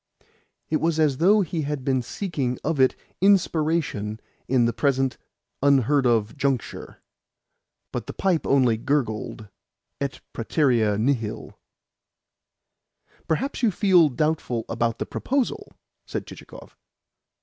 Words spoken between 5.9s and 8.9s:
of juncture. But the pipe only